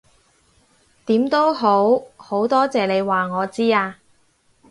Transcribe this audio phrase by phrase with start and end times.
[1.05, 3.99] 點都好，好多謝你話我知啊